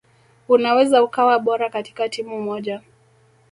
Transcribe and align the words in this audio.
Unaweza 0.47 1.03
ukawa 1.03 1.39
bora 1.39 1.69
katika 1.69 2.09
timu 2.09 2.41
moja 2.41 2.81